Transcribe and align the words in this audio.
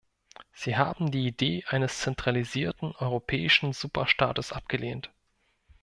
Sie 0.55 0.77
haben 0.77 1.11
die 1.11 1.27
Idee 1.27 1.63
eines 1.67 1.99
zentralisierten 1.99 2.95
europäischen 2.95 3.71
Superstaates 3.71 4.51
abgelehnt. 4.51 5.11